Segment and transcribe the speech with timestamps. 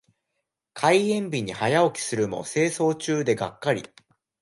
[0.73, 3.83] 開園日に早起きするも清掃中でがっかり。